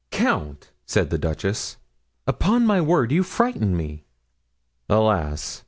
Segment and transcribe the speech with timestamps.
[0.09, 1.77] "Count," said the duchess,
[2.25, 4.03] "upon my word, you frighten me."
[4.89, 5.59] "Alas!"